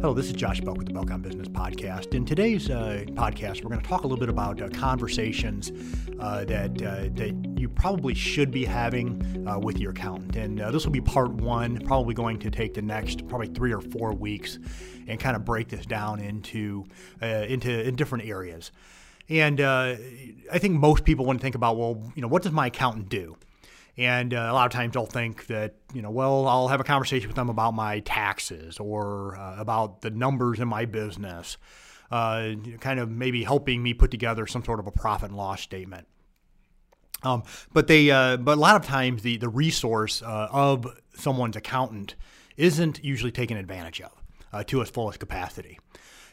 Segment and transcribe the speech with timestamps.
[0.00, 2.14] Hello, this is Josh Belk with the Belk on Business Podcast.
[2.14, 5.72] In today's uh, podcast, we're going to talk a little bit about uh, conversations
[6.20, 10.36] uh, that uh, that you probably should be having uh, with your accountant.
[10.36, 13.72] And uh, this will be part one, probably going to take the next probably three
[13.72, 14.58] or four weeks,
[15.06, 16.84] and kind of break this down into
[17.22, 18.72] into in different areas.
[19.30, 22.66] And I think most people want to think about, well, you know, what does my
[22.66, 23.36] accountant do?
[23.96, 26.84] And uh, a lot of times they'll think that, you know, well, I'll have a
[26.84, 31.56] conversation with them about my taxes or uh, about the numbers in my business,
[32.10, 35.60] uh, kind of maybe helping me put together some sort of a profit and loss
[35.60, 36.08] statement.
[37.22, 41.56] Um, but they, uh, but a lot of times the the resource uh, of someone's
[41.56, 42.16] accountant
[42.56, 44.12] isn't usually taken advantage of
[44.52, 45.78] uh, to its fullest capacity.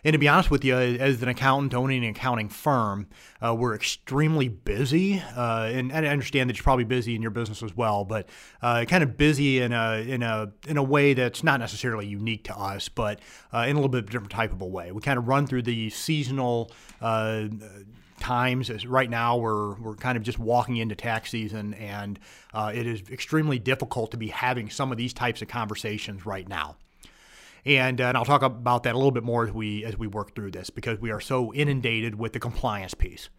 [0.04, 3.08] And to be honest with you, as an accountant owning an accounting firm,
[3.42, 5.22] uh, we're extremely busy.
[5.36, 8.28] Uh, and, and, I understand that you're probably busy in your business as well, but
[8.64, 12.46] uh, kind of busy in a in a in a way that's not necessarily unique
[12.46, 13.20] to us, but
[13.54, 14.92] uh, in a little bit different type of a way.
[14.92, 17.48] We kind of run through the seasonal uh,
[18.20, 18.86] times.
[18.86, 22.20] Right now, we're we're kind of just walking into tax season, and
[22.54, 26.48] uh, it is extremely difficult to be having some of these types of conversations right
[26.48, 26.78] now.
[27.66, 30.08] And, uh, and I'll talk about that a little bit more as we as we
[30.08, 33.30] work through this because we are so inundated with the compliance piece.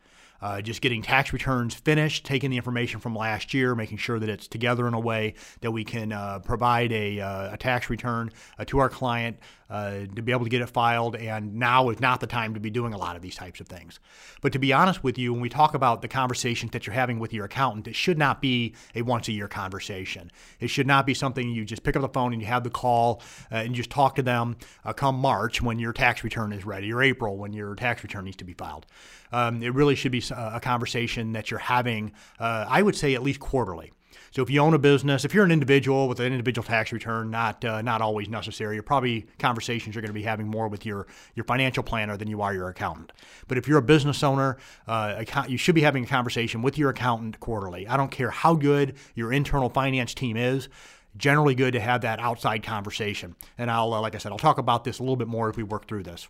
[0.43, 4.29] Uh, just getting tax returns finished, taking the information from last year, making sure that
[4.29, 8.29] it's together in a way that we can uh, provide a, uh, a, tax return
[8.59, 9.39] uh, to our client
[9.71, 11.15] uh, to be able to get it filed.
[11.15, 13.69] And now is not the time to be doing a lot of these types of
[13.69, 14.01] things.
[14.41, 17.21] But to be honest with you, when we talk about the conversations that you're having
[17.21, 20.33] with your accountant, it should not be a once a year conversation.
[20.59, 22.71] It should not be something you just pick up the phone and you have the
[22.71, 24.57] call and you just talk to them
[24.97, 28.37] come March when your tax return is ready or April when your tax return needs
[28.39, 28.87] to be filed.
[29.33, 33.23] Um, it really should be a conversation that you're having, uh, I would say at
[33.23, 33.93] least quarterly.
[34.31, 37.31] So if you own a business, if you're an individual with an individual tax return,
[37.31, 38.77] not uh, not always necessary.
[38.77, 42.29] You're probably conversations you're going to be having more with your your financial planner than
[42.29, 43.13] you are your accountant.
[43.47, 46.91] But if you're a business owner, uh, you should be having a conversation with your
[46.91, 47.87] accountant quarterly.
[47.87, 50.69] I don't care how good your internal finance team is
[51.17, 53.37] generally good to have that outside conversation.
[53.59, 55.57] And I'll, uh, like I said, I'll talk about this a little bit more as
[55.57, 56.27] we work through this.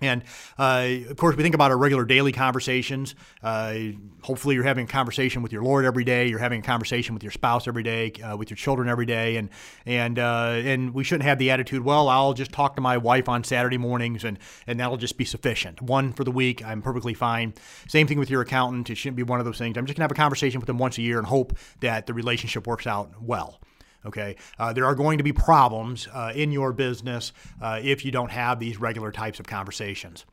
[0.00, 0.22] And
[0.58, 3.14] uh, of course, we think about our regular daily conversations.
[3.42, 3.74] Uh,
[4.22, 6.28] hopefully, you're having a conversation with your Lord every day.
[6.28, 9.36] You're having a conversation with your spouse every day, uh, with your children every day,
[9.36, 9.50] and
[9.86, 13.28] and uh, and we shouldn't have the attitude, well, I'll just talk to my wife
[13.28, 15.82] on Saturday mornings, and and that'll just be sufficient.
[15.82, 17.54] One for the week, I'm perfectly fine.
[17.88, 18.90] Same thing with your accountant.
[18.90, 19.76] It shouldn't be one of those things.
[19.76, 22.14] I'm just gonna have a conversation with them once a year and hope that the
[22.14, 23.60] relationship works out well.
[24.06, 28.12] Okay, uh, there are going to be problems uh, in your business uh, if you
[28.12, 30.24] don't have these regular types of conversations.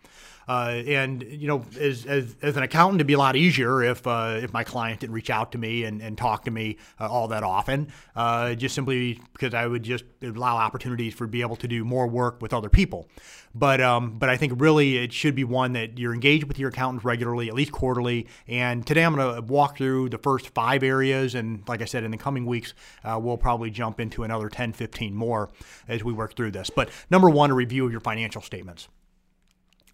[0.47, 4.06] Uh, and you know, as, as, as, an accountant, it'd be a lot easier if
[4.06, 7.07] uh, if my client didn't reach out to me and, and talk to me uh,
[7.07, 11.56] all that often, uh, just simply because I would just allow opportunities for be able
[11.57, 13.07] to do more work with other people.
[13.56, 16.69] But um, but I think really it should be one that you're engaged with your
[16.69, 18.27] accountant regularly, at least quarterly.
[18.47, 22.03] And today I'm going to walk through the first five areas, and like I said,
[22.03, 22.73] in the coming weeks
[23.03, 25.50] uh, we'll probably jump into another 10, 15 more
[25.88, 26.69] as we work through this.
[26.69, 28.89] But number one, a review of your financial statements.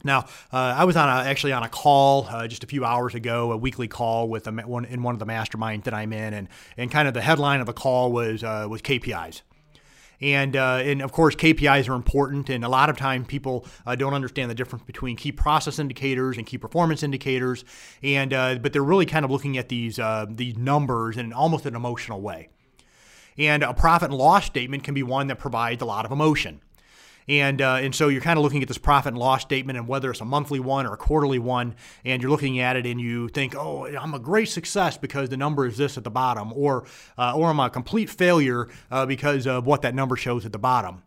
[0.04, 0.20] Now,
[0.52, 3.52] uh, I was on a, actually on a call uh, just a few hours ago,
[3.52, 6.48] a weekly call with a, one in one of the masterminds that I'm in, and
[6.78, 9.42] and kind of the headline of the call was uh, was KPIs.
[10.24, 13.96] And, uh, and of course, KPIs are important, and a lot of time people uh,
[13.96, 17.66] don't understand the difference between key process indicators and key performance indicators.
[18.04, 21.76] And uh, but they're really kind of looking at these these numbers in almost an
[21.76, 22.50] emotional way.
[23.38, 26.62] And a profit and loss statement can be one that provides a lot of emotion.
[27.32, 29.88] And, uh, and so you're kind of looking at this profit and loss statement and
[29.88, 33.00] whether it's a monthly one or a quarterly one, and you're looking at it and
[33.00, 36.52] you think, oh, I'm a great success because the number is this at the bottom,
[36.52, 36.86] or,
[37.18, 40.60] uh, or I'm a complete failure uh, because of what that number shows at the
[40.60, 41.04] bottom.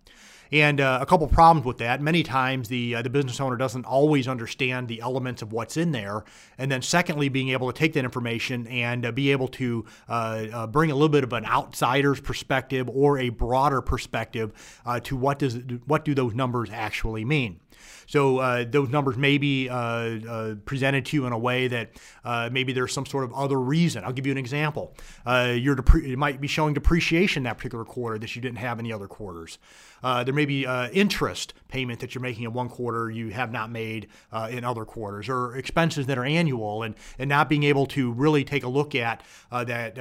[0.55, 2.01] And uh, a couple problems with that.
[2.01, 5.91] Many times the uh, the business owner doesn't always understand the elements of what's in
[5.91, 6.23] there.
[6.59, 10.13] And then secondly, being able to take that information and uh, be able to uh,
[10.53, 14.53] uh, bring a little bit of an outsider's perspective or a broader perspective
[14.87, 17.59] uh, to what does what do those numbers actually mean.
[18.07, 21.91] So uh, those numbers may be uh, uh, presented to you in a way that
[22.25, 24.05] uh, maybe there's some sort of other reason.
[24.05, 24.95] I'll give you an example.
[25.25, 28.79] Uh, you're depre- it might be showing depreciation that particular quarter that you didn't have
[28.79, 29.59] in the other quarters.
[30.03, 34.09] There may be interest payment that you're making in one quarter you have not made
[34.51, 38.45] in other quarters, or expenses that are annual, and and not being able to really
[38.45, 39.95] take a look at that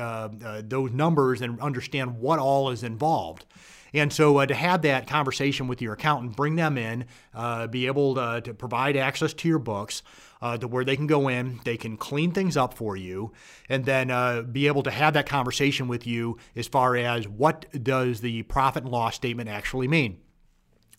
[0.69, 3.45] those numbers and understand what all is involved.
[3.93, 7.85] And so uh, to have that conversation with your accountant, bring them in, uh, be
[7.87, 10.01] able to, to, provide access to your books.
[10.41, 13.31] Uh, to where they can go in, they can clean things up for you,
[13.69, 17.65] and then uh, be able to have that conversation with you as far as what
[17.81, 20.17] does the profit and loss statement actually mean.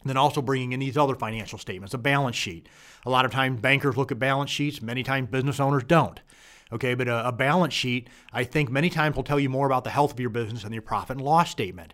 [0.01, 2.71] And then also bringing in these other financial statements, a balance sheet.
[3.05, 6.21] A lot of times bankers look at balance sheets, many times business owners don't.
[6.73, 9.85] Okay, but a, a balance sheet, I think many times will tell you more about
[9.85, 11.93] the health of your business than your profit and loss statement.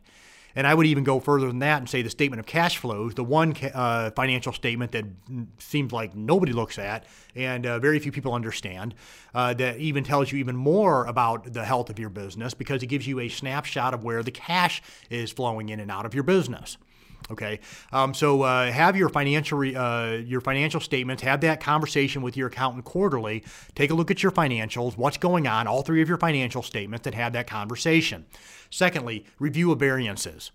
[0.54, 3.14] And I would even go further than that and say the statement of cash flows,
[3.14, 5.04] the one uh, financial statement that
[5.58, 7.04] seems like nobody looks at
[7.34, 8.94] and uh, very few people understand,
[9.34, 12.86] uh, that even tells you even more about the health of your business because it
[12.86, 16.24] gives you a snapshot of where the cash is flowing in and out of your
[16.24, 16.76] business.
[17.30, 17.60] Okay,
[17.92, 21.22] um, so uh, have your financial re, uh, your financial statements.
[21.22, 23.44] Have that conversation with your accountant quarterly.
[23.76, 24.96] Take a look at your financials.
[24.96, 25.68] What's going on?
[25.68, 28.26] All three of your financial statements, and have that conversation.
[28.68, 30.50] Secondly, review of variances.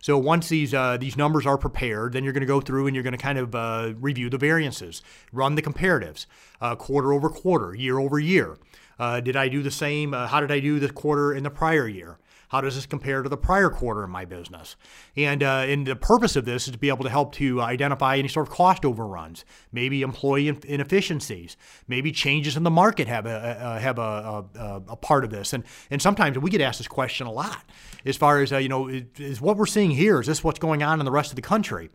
[0.00, 2.94] So once these uh, these numbers are prepared, then you're going to go through and
[2.94, 5.02] you're going to kind of uh, review the variances,
[5.32, 6.26] run the comparatives,
[6.60, 8.56] uh, quarter over quarter, year over year.
[8.98, 10.14] Uh, did I do the same?
[10.14, 12.18] Uh, how did I do this quarter in the prior year?
[12.48, 14.76] How does this compare to the prior quarter in my business?
[15.16, 18.16] And, uh, and the purpose of this is to be able to help to identify
[18.16, 21.56] any sort of cost overruns, maybe employee inefficiencies,
[21.88, 25.52] maybe changes in the market have a, a have a, a, a, part of this.
[25.52, 27.64] And, and sometimes we get asked this question a lot
[28.04, 30.82] as far as, uh, you know, is what we're seeing here, is this what's going
[30.82, 31.90] on in the rest of the country?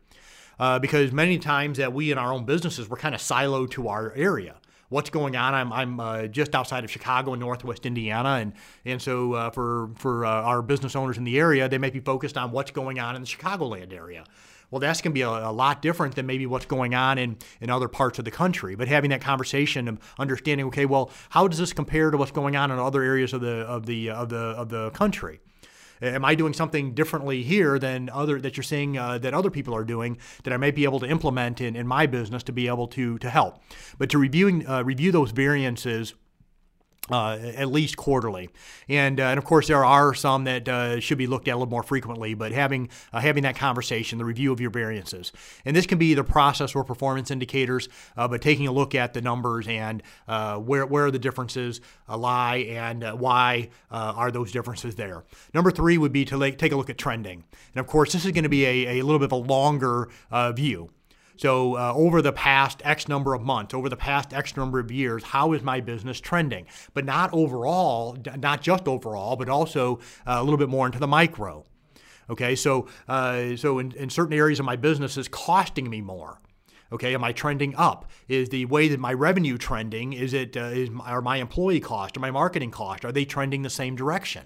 [0.60, 3.88] Uh, because many times that we in our own businesses, we're kind of siloed to
[3.88, 4.56] our area
[4.92, 5.54] what's going on.
[5.56, 8.54] I'm, I'm uh, just outside of Chicago in Northwest Indiana, and
[8.86, 12.00] and so uh, for for uh, our business owners in the area, they may be
[12.00, 14.26] focused on what's going on in the Chicagoland area.
[14.70, 17.36] Well, that's going to be a, a, lot different than maybe what's going on in,
[17.60, 18.76] in other parts of the country.
[18.76, 22.56] But having that conversation and understanding, okay, well, how does this compare to what's going
[22.56, 25.42] on in other areas of the of the of the of the country?
[26.02, 29.76] Am I doing something differently here than other that you're seeing uh, that other people
[29.76, 32.68] are doing that I might be able to implement in, in my business to be
[32.68, 33.60] able to to help?
[33.98, 36.14] But to reviewing uh, review those variances
[37.10, 38.50] uh, at least quarterly.
[38.88, 41.58] And, uh, and of course, there are some that uh, should be looked at a
[41.58, 45.32] little more frequently, but having, uh, having that conversation, the review of your variances.
[45.66, 49.14] And this can be either process or performance indicators, uh, but taking a look at
[49.14, 55.24] the numbers and uh, where, where the differences lie and why are those differences there.
[55.54, 57.44] Number three would be to like, take a look at trending.
[57.74, 60.10] And of course, this is going to be a, a little bit of a longer
[60.54, 60.90] view.
[61.42, 64.92] So, uh, over the past X number of months, over the past X number of
[64.92, 66.68] years, how is my business trending?
[66.94, 69.96] But not overall, not just overall, but also
[70.28, 71.66] uh, a little bit more into the micro.
[72.30, 76.40] Okay, so uh, so in, in certain areas of my business is costing me more.
[76.92, 78.12] Okay, am I trending up?
[78.28, 80.14] Is the way that my revenue trending?
[80.14, 83.04] Is it uh, is are my employee cost or my marketing cost?
[83.04, 84.44] Are they trending the same direction?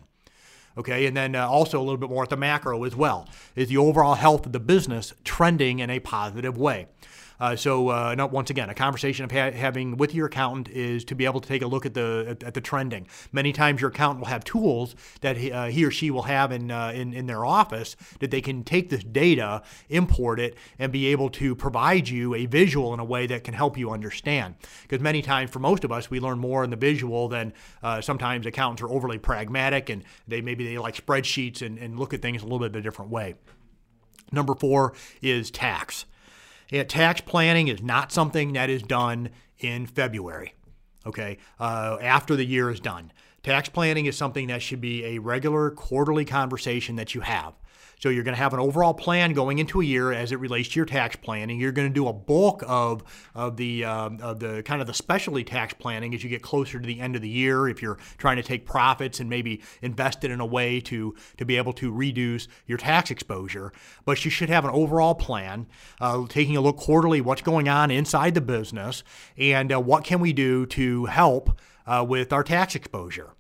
[0.78, 3.28] Okay, and then uh, also a little bit more at the macro as well.
[3.56, 6.88] Is the overall health of the business trending in a positive way?
[7.40, 11.04] Uh, so, uh, no, once again, a conversation of ha- having with your accountant is
[11.06, 13.08] to be able to take a look at the at, at the trending.
[13.32, 16.52] Many times, your accountant will have tools that he, uh, he or she will have
[16.52, 20.92] in, uh, in in their office that they can take this data, import it, and
[20.92, 24.56] be able to provide you a visual in a way that can help you understand.
[24.84, 27.54] Because many times, for most of us, we learn more in the visual than
[27.84, 32.14] uh, sometimes accountants are overly pragmatic and they maybe they like spreadsheets and, and look
[32.14, 33.36] at things a little bit of a different way.
[34.32, 36.06] Number four is tax.
[36.72, 39.30] And tax planning is not something that is done
[39.60, 40.54] in February,
[41.06, 43.12] okay, uh, after the year is done.
[43.44, 47.54] Tax planning is something that should be a regular quarterly conversation that you have.
[48.00, 50.70] So you're going to have an overall plan going into a year as it relates
[50.70, 51.60] to your tax planning.
[51.60, 54.94] You're going to do a bulk of of the um, of the kind of the
[54.94, 57.68] specialty tax planning as you get closer to the end of the year.
[57.68, 61.46] If you're trying to take profits and maybe invest it in a way to to
[61.46, 63.72] be able to reduce your tax exposure,
[64.04, 65.68] but you should have an overall plan,
[66.02, 69.04] uh, taking a look quarterly what's going on inside the business
[69.38, 73.32] and uh, what can we do to help uh, with our tax exposure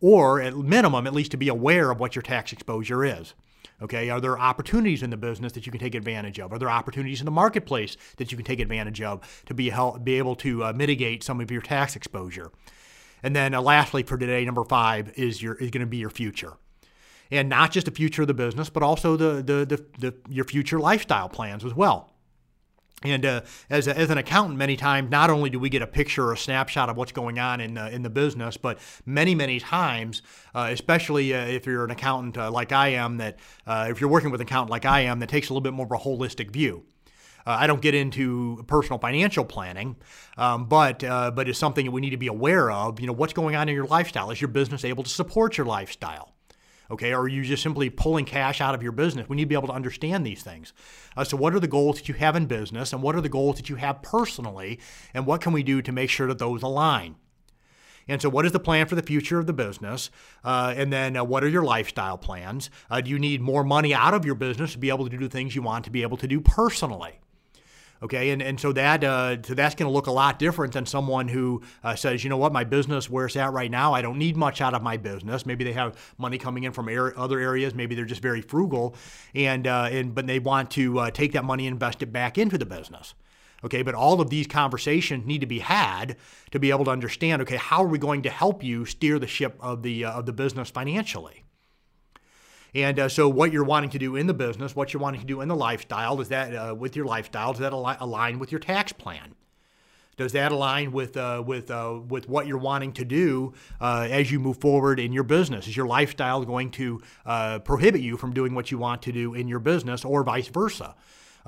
[0.00, 3.34] or at minimum, at least to be aware of what your tax exposure is.
[3.80, 6.52] Okay, are there opportunities in the business that you can take advantage of?
[6.52, 10.02] Are there opportunities in the marketplace that you can take advantage of to be help,
[10.02, 12.50] be able to uh, mitigate some of your tax exposure?
[13.22, 16.10] And then, uh, lastly, for today, number five is your is going to be your
[16.10, 16.54] future,
[17.30, 20.44] and not just the future of the business, but also the the, the, the your
[20.44, 22.12] future lifestyle plans as well.
[23.04, 25.86] And uh, as, a, as an accountant, many times not only do we get a
[25.86, 29.36] picture or a snapshot of what's going on in the, in the business, but many,
[29.36, 30.22] many times,
[30.54, 34.10] uh, especially uh, if you're an accountant uh, like I am, that uh, if you're
[34.10, 35.96] working with an accountant like I am, that takes a little bit more of a
[35.96, 36.84] holistic view.
[37.46, 39.96] Uh, I don't get into personal financial planning,
[40.36, 43.00] um, but but it's something that we need to be aware of.
[43.00, 44.30] You know, what's going on in your lifestyle?
[44.30, 46.34] Is your business able to support your lifestyle?
[46.90, 47.12] Okay?
[47.12, 49.28] Or are you just simply pulling cash out of your business?
[49.28, 50.72] We need to be able to understand these things.
[51.16, 53.28] Uh, so, what are the goals that you have in business, and what are the
[53.28, 54.78] goals that you have personally,
[55.14, 57.16] and what can we do to make sure that those align?
[58.08, 60.10] And so, what is the plan for the future of the business?
[60.42, 62.70] Uh, and then, uh, what are your lifestyle plans?
[62.90, 65.28] Uh, do you need more money out of your business to be able to do
[65.28, 67.20] things you want to be able to do personally?
[68.00, 70.86] Okay, and, and so that uh, so that's going to look a lot different than
[70.86, 74.02] someone who uh, says, you know what, my business where it's at right now, I
[74.02, 75.44] don't need much out of my business.
[75.44, 77.74] Maybe they have money coming in from other areas.
[77.74, 78.94] Maybe they're just very frugal,
[79.34, 82.38] and uh, and but they want to uh, take that money and invest it back
[82.38, 83.14] into the business.
[83.64, 86.16] Okay, but all of these conversations need to be had
[86.52, 87.42] to be able to understand.
[87.42, 90.26] Okay, how are we going to help you steer the ship of the uh, of
[90.26, 91.42] the business financially?
[92.74, 95.26] And uh, so, what you're wanting to do in the business, what you're wanting to
[95.26, 98.52] do in the lifestyle, does that uh, with your lifestyle, does that al- align with
[98.52, 99.34] your tax plan?
[100.18, 104.32] Does that align with uh, with uh, with what you're wanting to do uh, as
[104.32, 105.68] you move forward in your business?
[105.68, 109.32] Is your lifestyle going to uh, prohibit you from doing what you want to do
[109.32, 110.96] in your business, or vice versa?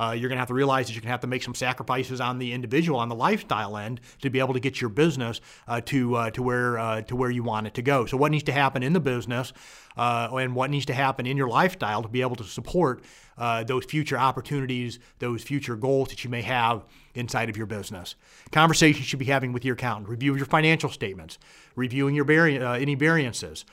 [0.01, 1.55] Uh, you're going to have to realize that you're going to have to make some
[1.55, 5.43] sacrifices on the individual, on the lifestyle end, to be able to get your business
[5.69, 8.07] uh, to uh, to where uh, to where you want it to go.
[8.07, 9.53] So, what needs to happen in the business,
[9.99, 13.05] uh, and what needs to happen in your lifestyle to be able to support
[13.37, 18.15] uh, those future opportunities, those future goals that you may have inside of your business.
[18.53, 20.09] Conversations should be having with your accountant.
[20.09, 21.39] Review your financial statements,
[21.77, 23.67] reviewing your vari- any variances,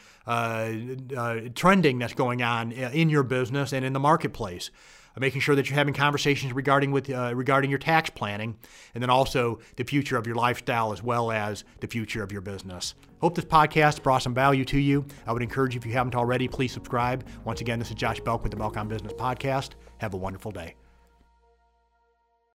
[1.56, 4.72] trending that's going on in your business and in the marketplace
[5.20, 8.56] making sure that you're having conversations regarding with uh, regarding your tax planning,
[8.94, 12.42] and then also the future of your lifestyle as well as the future of your
[12.42, 12.96] business.
[13.22, 15.06] Hope this podcast brought some value to you.
[15.26, 17.26] I would encourage you if you haven't already, please subscribe.
[17.46, 19.72] Once again, this is Josh Belk with the Belk on Business Podcast.
[19.98, 20.76] Have a wonderful day.